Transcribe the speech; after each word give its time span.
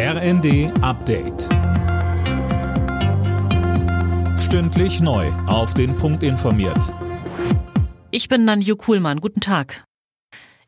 RND 0.00 0.70
Update. 0.80 1.48
Stündlich 4.38 5.00
neu. 5.00 5.26
Auf 5.48 5.74
den 5.74 5.96
Punkt 5.96 6.22
informiert. 6.22 6.94
Ich 8.12 8.28
bin 8.28 8.44
Nanju 8.44 8.76
Kuhlmann. 8.76 9.20
Guten 9.20 9.40
Tag. 9.40 9.82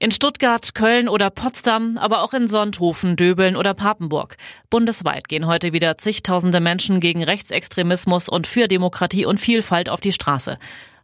In 0.01 0.11
Stuttgart, 0.11 0.75
Köln 0.75 1.09
oder 1.09 1.31
Potsdam, 1.31 1.97
aber 1.97 2.23
auch 2.23 2.35
in 2.35 2.49
Sonthofen, 2.49 3.15
Döbeln 3.15 3.55
oder 3.55 3.73
Papenburg. 3.73 4.37
Bundesweit 4.69 5.29
gehen 5.29 5.47
heute 5.47 5.73
wieder 5.73 5.97
zigtausende 5.97 6.59
Menschen 6.59 6.99
gegen 6.99 7.23
Rechtsextremismus 7.23 8.29
und 8.29 8.49
für 8.49 8.67
Demokratie 8.67 9.27
und 9.27 9.39
Vielfalt 9.39 9.91
auf 9.91 10.01
die 10.01 10.13
Straße. 10.13 10.59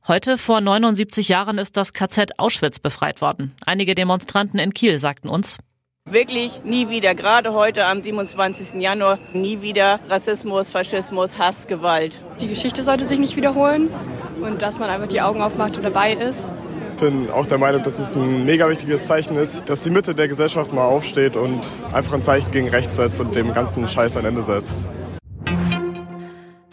Heute 0.09 0.37
vor 0.37 0.61
79 0.61 1.29
Jahren 1.29 1.59
ist 1.59 1.77
das 1.77 1.93
KZ 1.93 2.41
Auschwitz 2.41 2.81
befreit 2.81 3.21
worden. 3.21 3.55
Einige 3.67 3.95
Demonstranten 3.95 4.59
in 4.59 4.75
Kiel 4.75 4.99
sagten 4.99 5.29
uns, 5.29 5.59
Wirklich 6.09 6.61
nie 6.63 6.89
wieder, 6.89 7.17
gerade 7.17 7.53
heute 7.53 7.85
am 7.85 8.01
27. 8.01 8.81
Januar, 8.81 9.19
nie 9.33 9.61
wieder 9.61 9.99
Rassismus, 10.09 10.71
Faschismus, 10.71 11.37
Hass, 11.37 11.67
Gewalt. 11.67 12.23
Die 12.41 12.47
Geschichte 12.47 12.85
sollte 12.85 13.09
sich 13.09 13.19
nicht 13.19 13.37
wiederholen 13.37 13.91
und 14.41 14.63
dass 14.63 14.79
man 14.79 14.89
einfach 14.89 15.09
die 15.09 15.21
Augen 15.21 15.43
aufmacht 15.43 15.77
und 15.79 15.83
dabei 15.83 16.13
ist. 16.13 16.53
Ich 16.95 17.01
bin 17.01 17.29
auch 17.29 17.47
der 17.47 17.59
Meinung, 17.59 17.83
dass 17.83 17.99
es 17.99 18.15
ein 18.15 18.45
mega 18.45 18.69
wichtiges 18.71 19.09
Zeichen 19.09 19.35
ist, 19.35 19.69
dass 19.69 19.83
die 19.83 19.91
Mitte 19.91 20.15
der 20.15 20.29
Gesellschaft 20.29 20.73
mal 20.73 20.85
aufsteht 20.85 21.35
und 21.35 21.67
einfach 21.93 22.13
ein 22.13 22.23
Zeichen 22.23 22.53
gegen 22.53 22.69
rechts 22.69 22.95
setzt 22.95 23.21
und 23.21 23.35
dem 23.35 23.53
ganzen 23.53 23.89
Scheiß 23.89 24.17
ein 24.17 24.27
Ende 24.27 24.45
setzt. 24.45 24.85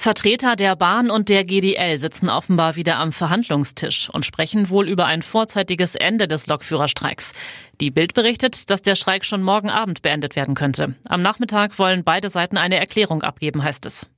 Vertreter 0.03 0.57
der 0.57 0.75
Bahn 0.75 1.09
und 1.09 1.29
der 1.29 1.45
GDL 1.45 1.97
sitzen 1.97 2.27
offenbar 2.27 2.75
wieder 2.75 2.97
am 2.97 3.13
Verhandlungstisch 3.13 4.09
und 4.09 4.25
sprechen 4.25 4.69
wohl 4.69 4.89
über 4.89 5.05
ein 5.05 5.21
vorzeitiges 5.21 5.95
Ende 5.95 6.27
des 6.27 6.45
Lokführerstreiks. 6.47 7.31
Die 7.79 7.89
Bild 7.89 8.13
berichtet, 8.13 8.69
dass 8.69 8.81
der 8.81 8.95
Streik 8.95 9.23
schon 9.23 9.41
morgen 9.41 9.69
Abend 9.69 10.01
beendet 10.01 10.35
werden 10.35 10.55
könnte. 10.55 10.95
Am 11.05 11.21
Nachmittag 11.21 11.79
wollen 11.79 12.03
beide 12.03 12.27
Seiten 12.27 12.57
eine 12.57 12.75
Erklärung 12.75 13.23
abgeben, 13.23 13.63
heißt 13.63 13.85
es. 13.85 14.09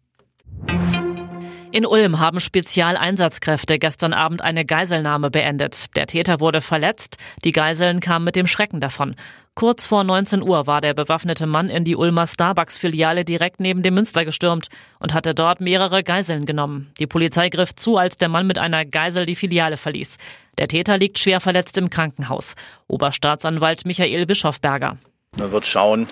In 1.75 1.85
Ulm 1.85 2.21
haben 2.21 2.39
Spezialeinsatzkräfte 2.39 3.79
gestern 3.79 4.13
Abend 4.13 4.41
eine 4.41 4.63
Geiselnahme 4.63 5.29
beendet. 5.29 5.93
Der 5.97 6.07
Täter 6.07 6.39
wurde 6.39 6.61
verletzt, 6.61 7.17
die 7.43 7.51
Geiseln 7.51 7.99
kamen 7.99 8.23
mit 8.23 8.37
dem 8.37 8.47
Schrecken 8.47 8.79
davon. 8.79 9.17
Kurz 9.55 9.85
vor 9.85 10.05
19 10.05 10.41
Uhr 10.41 10.67
war 10.67 10.79
der 10.79 10.93
bewaffnete 10.93 11.47
Mann 11.47 11.67
in 11.67 11.83
die 11.83 11.97
Ulmer 11.97 12.27
Starbucks-Filiale 12.27 13.25
direkt 13.25 13.59
neben 13.59 13.83
dem 13.83 13.93
Münster 13.93 14.23
gestürmt 14.23 14.69
und 14.99 15.13
hatte 15.13 15.35
dort 15.35 15.59
mehrere 15.59 16.01
Geiseln 16.01 16.45
genommen. 16.45 16.93
Die 16.97 17.07
Polizei 17.07 17.49
griff 17.49 17.75
zu, 17.75 17.97
als 17.97 18.15
der 18.15 18.29
Mann 18.29 18.47
mit 18.47 18.57
einer 18.57 18.85
Geisel 18.85 19.25
die 19.25 19.35
Filiale 19.35 19.75
verließ. 19.75 20.15
Der 20.57 20.69
Täter 20.69 20.97
liegt 20.97 21.19
schwer 21.19 21.41
verletzt 21.41 21.77
im 21.77 21.89
Krankenhaus. 21.89 22.55
Oberstaatsanwalt 22.87 23.85
Michael 23.85 24.25
Bischofberger. 24.25 24.95
Man 25.37 25.51
wird 25.51 25.65
schauen, 25.65 26.07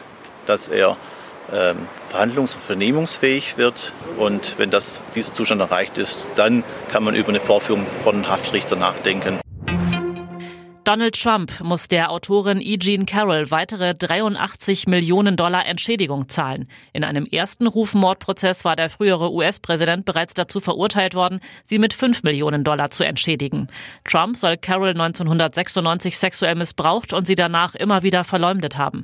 dass 0.46 0.68
er 0.68 0.98
ähm, 1.52 1.88
verhandlungs- 2.12 2.56
und 2.56 2.64
vernehmungsfähig 2.64 3.58
wird. 3.58 3.92
Und 4.18 4.58
wenn 4.58 4.70
das, 4.70 5.02
dieser 5.16 5.34
Zustand 5.34 5.62
erreicht 5.62 5.98
ist, 5.98 6.26
dann 6.36 6.64
kann 6.90 7.04
man 7.04 7.16
über 7.16 7.30
eine 7.30 7.40
Vorführung 7.40 7.86
von 8.04 8.28
Haftrichter 8.28 8.76
nachdenken. 8.76 9.40
Donald 10.84 11.20
Trump 11.20 11.62
muss 11.62 11.88
der 11.88 12.12
Autorin 12.12 12.60
E. 12.60 12.78
Jean 12.78 13.06
Carroll 13.06 13.50
weitere 13.52 13.94
83 13.94 14.86
Millionen 14.86 15.38
Dollar 15.38 15.66
Entschädigung 15.66 16.28
zahlen. 16.28 16.68
In 16.92 17.06
einem 17.06 17.26
ersten 17.26 17.68
Rufmordprozess 17.68 18.66
war 18.66 18.76
der 18.76 18.90
frühere 18.90 19.32
US-Präsident 19.32 20.04
bereits 20.04 20.34
dazu 20.34 20.60
verurteilt 20.60 21.16
worden, 21.16 21.40
sie 21.64 21.80
mit 21.80 21.94
5 21.94 22.24
Millionen 22.24 22.66
Dollar 22.66 22.92
zu 22.92 23.06
entschädigen. 23.06 23.70
Trump 24.04 24.36
soll 24.36 24.58
Carroll 24.58 24.90
1996 24.90 26.18
sexuell 26.18 26.56
missbraucht 26.56 27.14
und 27.14 27.28
sie 27.28 27.36
danach 27.36 27.76
immer 27.76 28.04
wieder 28.04 28.26
verleumdet 28.26 28.78
haben. 28.78 29.04